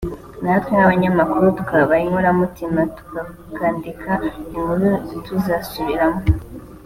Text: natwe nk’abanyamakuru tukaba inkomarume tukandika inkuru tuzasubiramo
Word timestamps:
natwe 0.43 0.71
nk’abanyamakuru 0.73 1.45
tukaba 1.57 1.93
inkomarume 2.03 2.45
tukandika 2.95 4.11
inkuru 4.55 4.87
tuzasubiramo 5.25 6.21